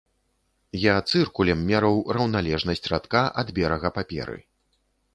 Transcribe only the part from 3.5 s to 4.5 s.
берага паперы.